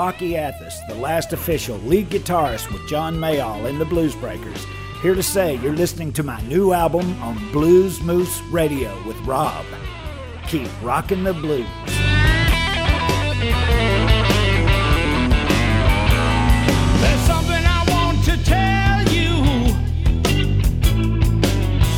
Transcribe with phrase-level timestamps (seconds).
[0.00, 4.66] Rocky Athas, the last official lead guitarist with John Mayall in the Blues Breakers,
[5.02, 9.66] here to say you're listening to my new album on Blues Moose Radio with Rob.
[10.46, 11.66] Keep rocking the blues.
[17.02, 19.36] There's something I want to tell you,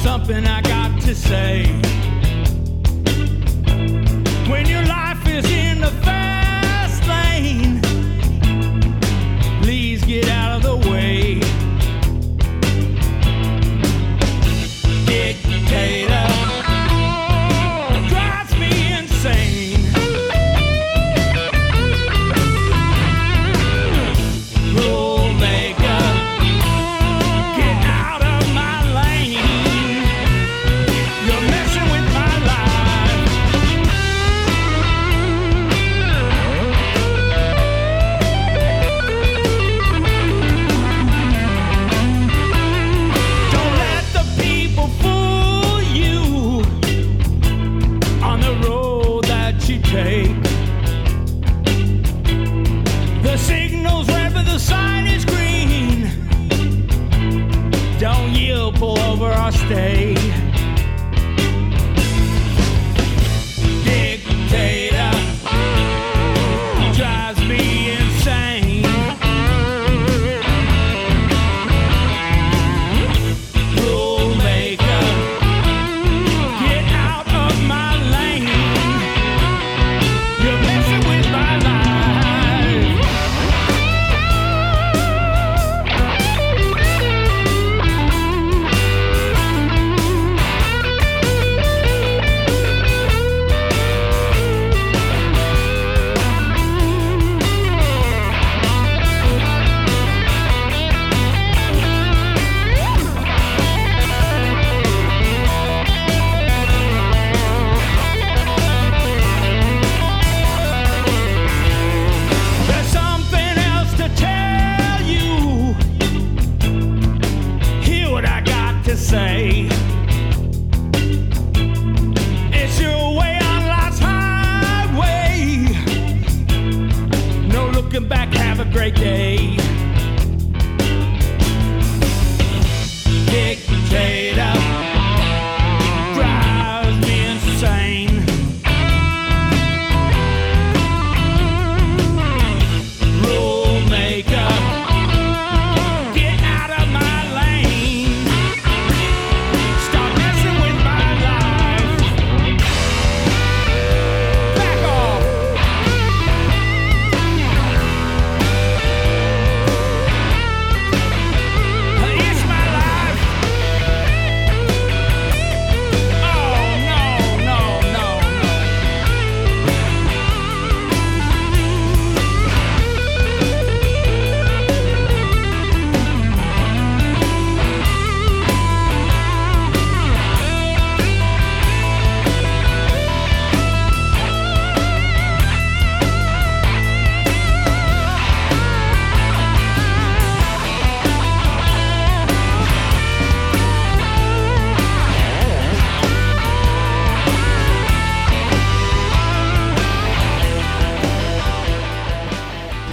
[0.03, 2.02] something I got to say.
[10.13, 11.41] get out of the way.
[15.07, 16.02] Dictate.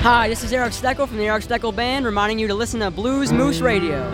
[0.01, 2.89] Hi, this is Eric Steckel from the Eric Steckel Band, reminding you to listen to
[2.89, 4.08] Blues Moose Radio.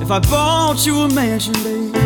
[0.00, 2.03] If I bought you a mansion, babe.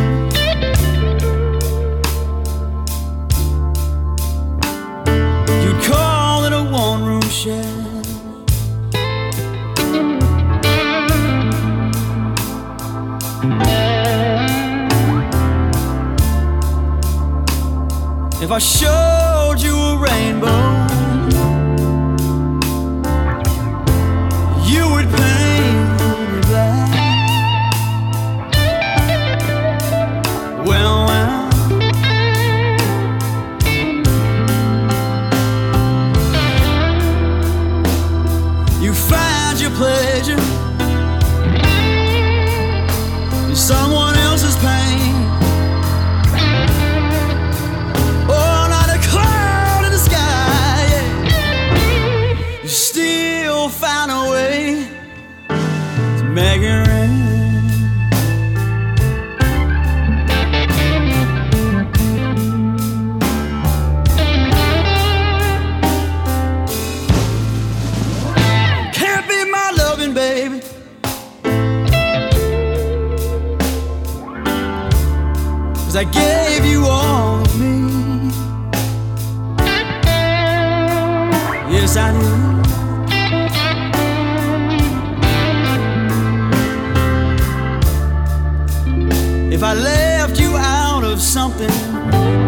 [89.71, 92.48] I left you out of something.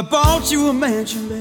[0.00, 1.39] I bought you a mansion.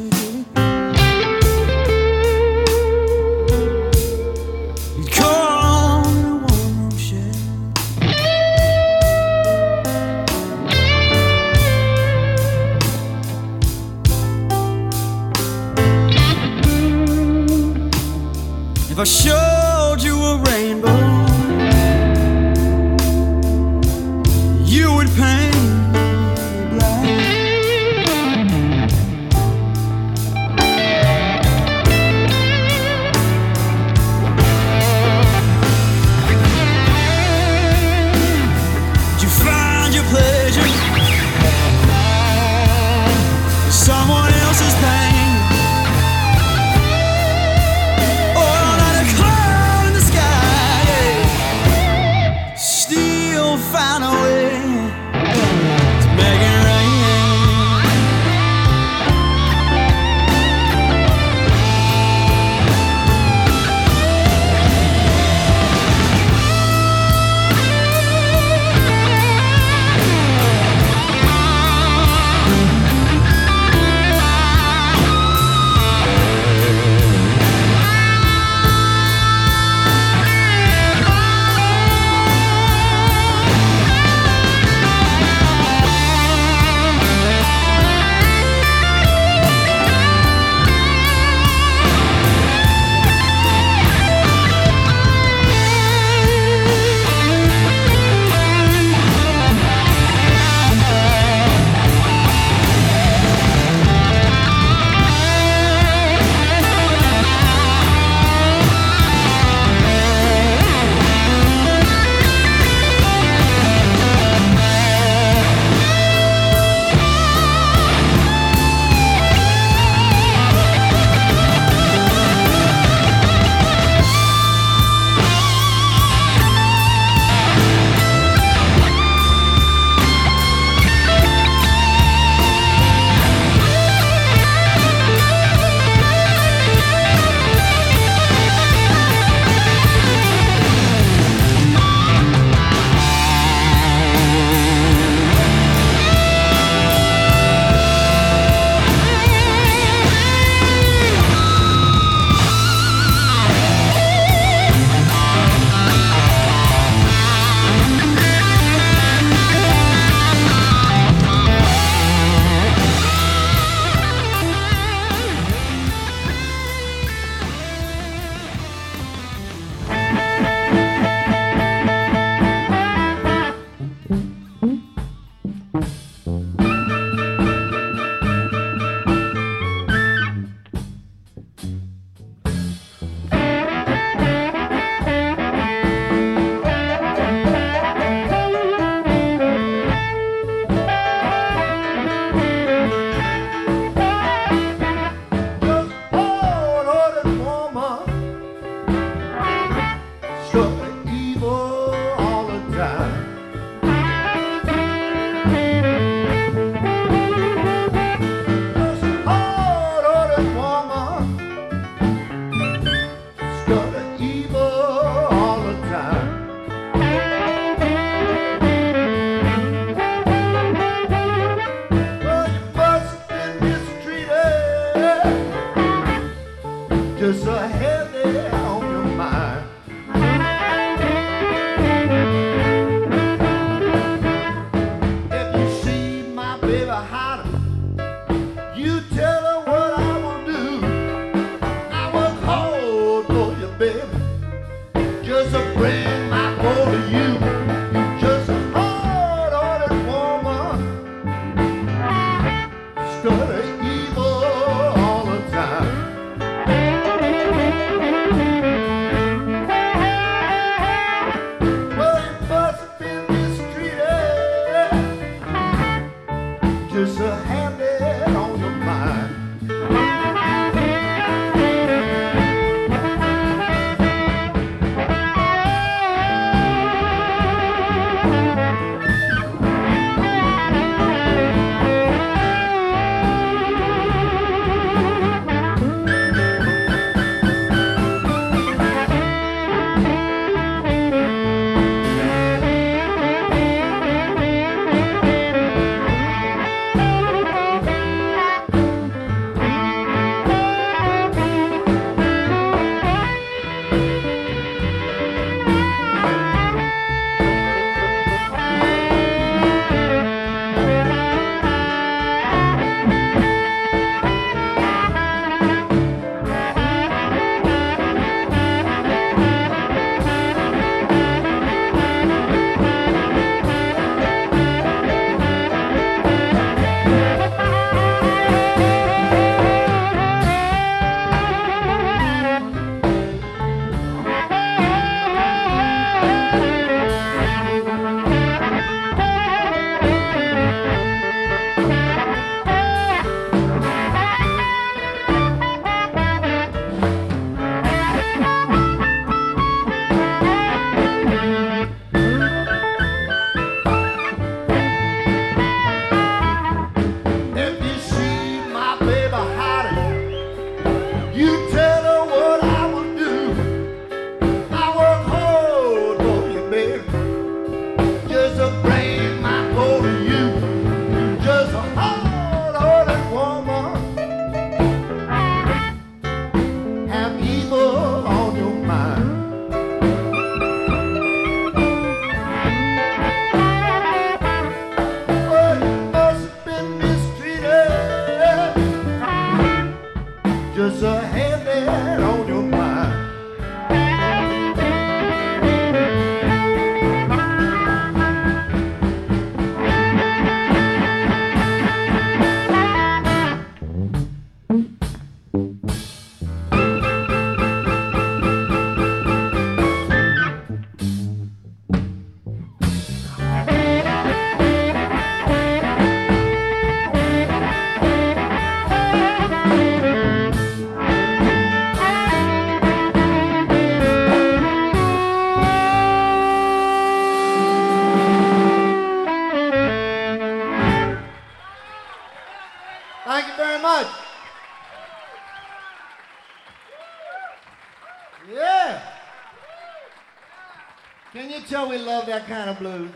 [441.98, 443.10] That kind of blues.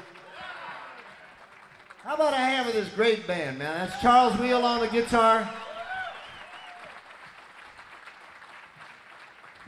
[2.04, 3.88] How about a hand with this great band, man?
[3.88, 5.50] That's Charles Wheel on the guitar.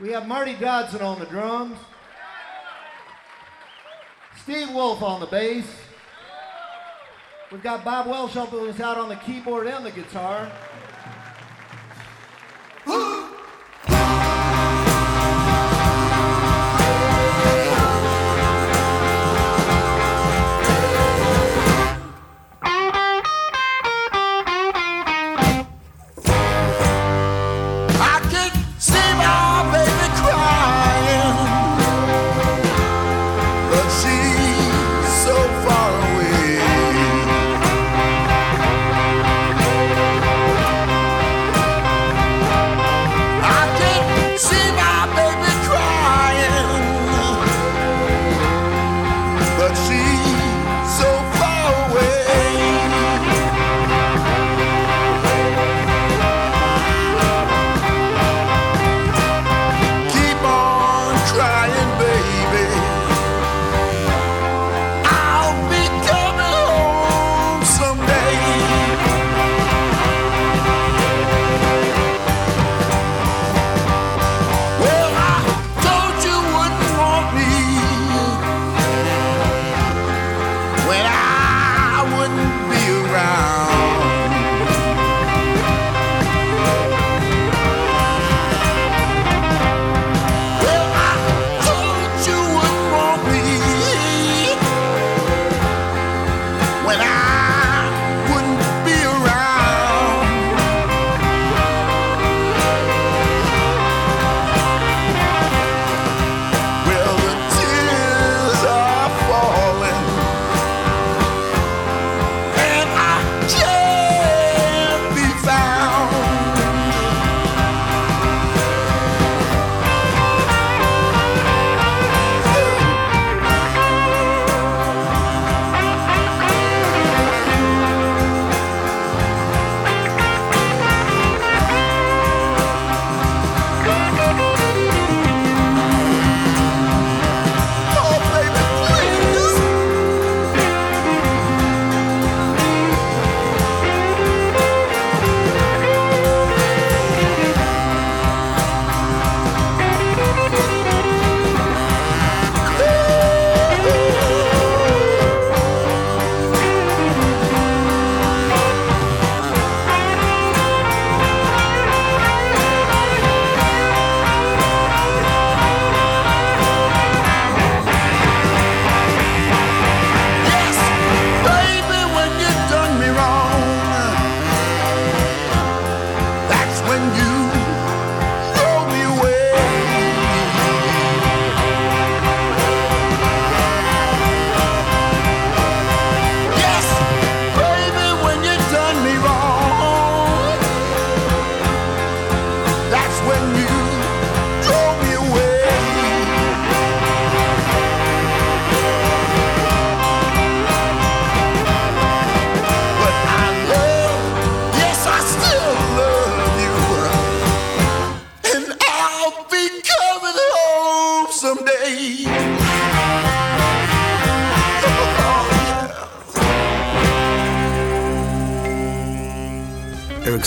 [0.00, 1.78] We have Marty Dodson on the drums.
[4.42, 5.66] Steve Wolf on the bass.
[7.50, 10.50] We've got Bob Welsh helping us out on the keyboard and the guitar.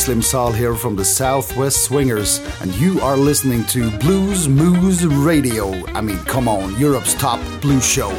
[0.09, 5.85] Slim Sal here from the Southwest Swingers, and you are listening to Blues Moose Radio.
[5.89, 8.09] I mean, come on, Europe's top blues show.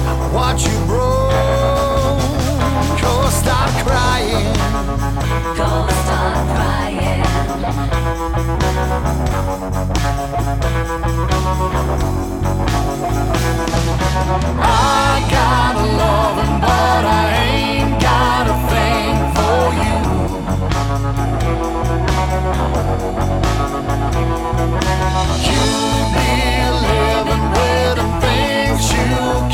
[0.00, 1.32] fix what you broke.
[1.32, 4.54] Oh, Go start crying.
[5.56, 7.24] Go start crying.
[14.58, 19.98] I got a loving, but I ain't got a thing for you.
[25.48, 25.60] You
[26.14, 26.85] believe.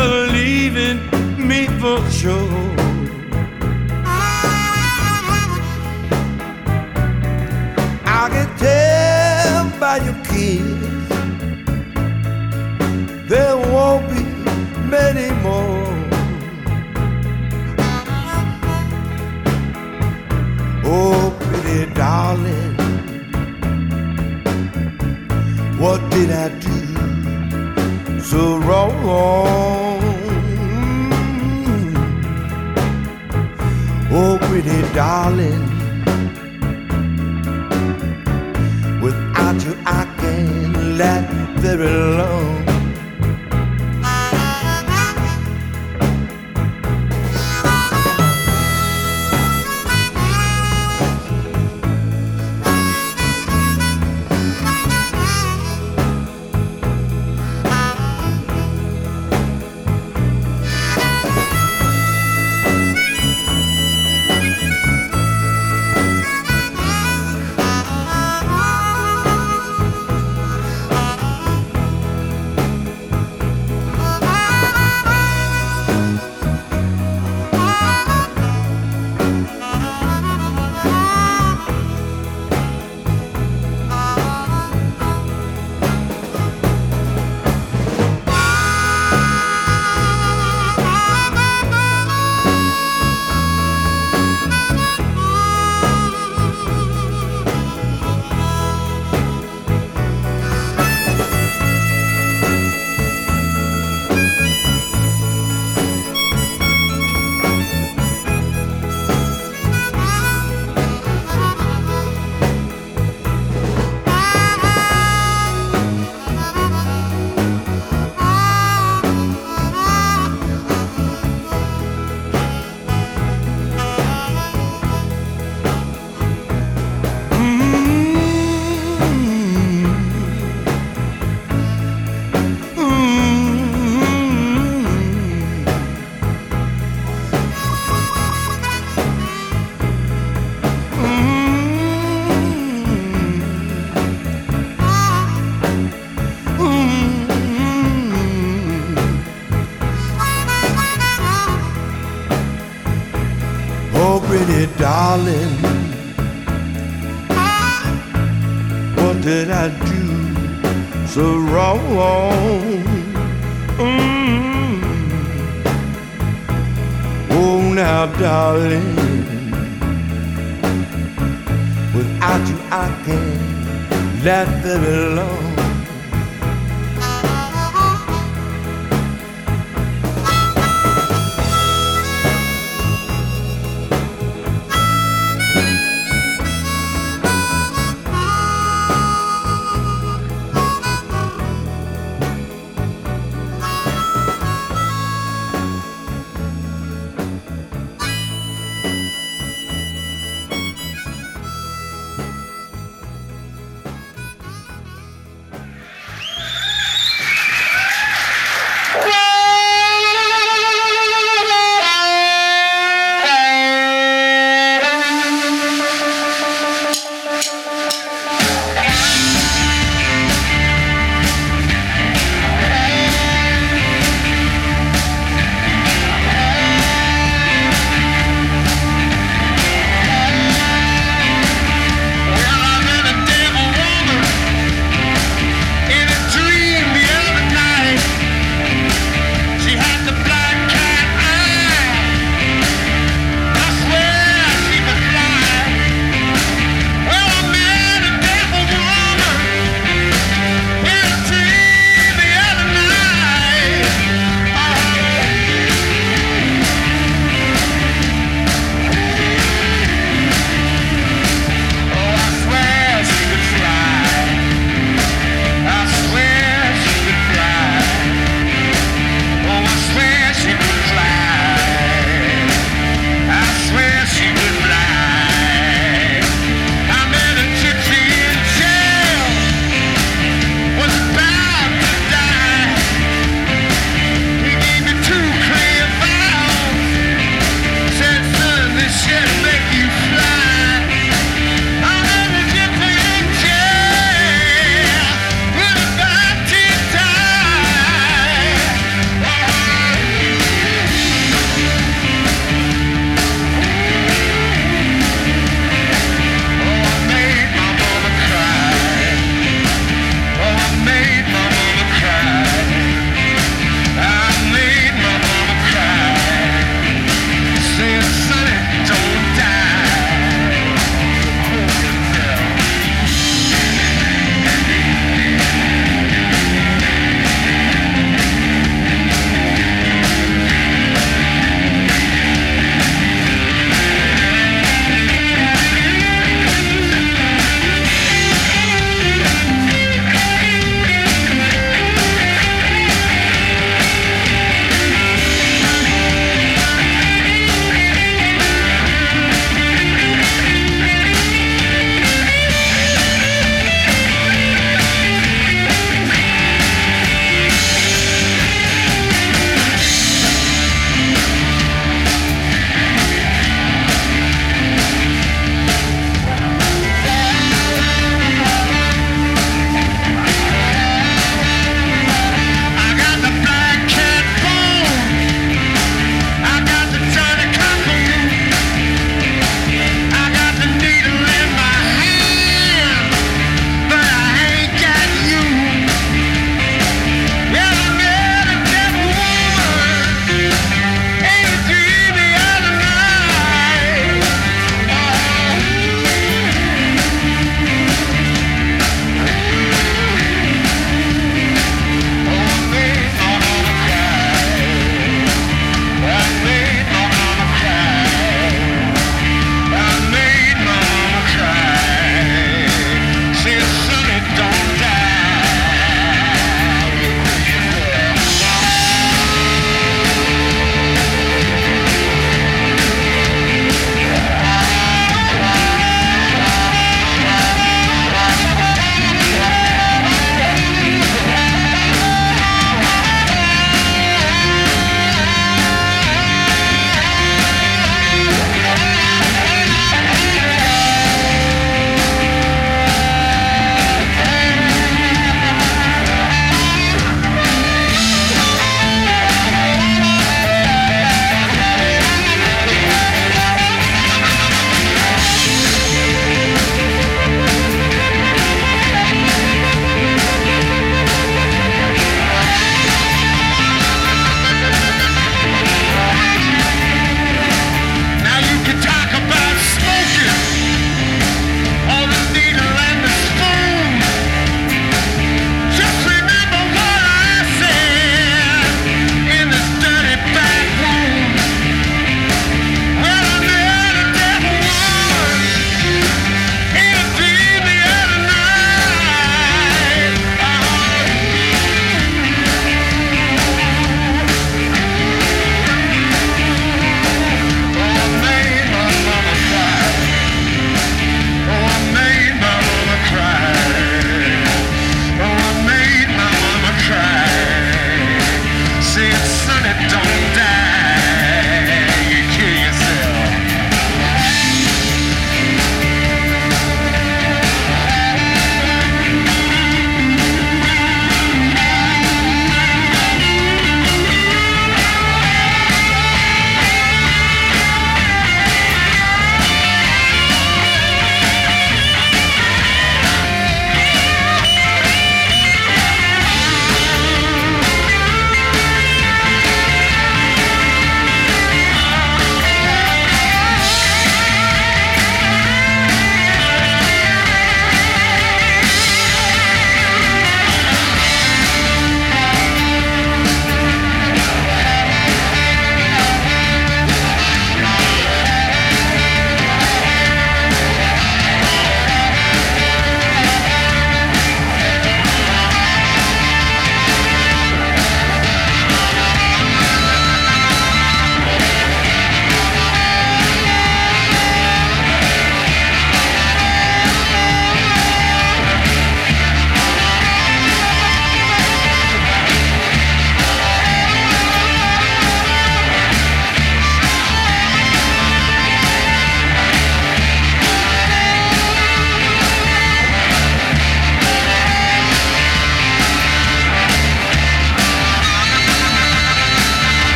[0.00, 0.98] you're leaving
[1.36, 2.70] me for sure.
[8.20, 11.08] I can tell by your kiss
[13.28, 14.22] there won't be
[14.96, 15.88] many more.
[20.92, 22.74] Oh, pretty darling,
[25.78, 29.89] what did I do so wrong?
[34.12, 35.62] Oh, pretty darling,
[39.00, 42.69] without you I can't last very long.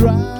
[0.00, 0.39] Like